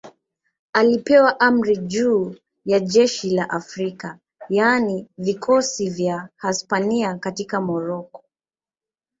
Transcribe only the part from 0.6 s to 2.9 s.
Alipewa amri juu ya